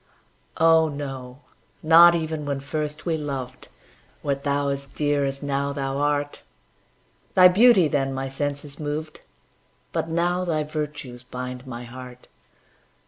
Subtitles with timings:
[0.57, 1.41] Oh, no
[1.83, 3.67] not even when first we loved,
[4.23, 6.41] Wert thou as dear as now thou art;
[7.35, 9.21] Thy beauty then my senses moved,
[9.91, 12.27] But now thy virtues bind my heart.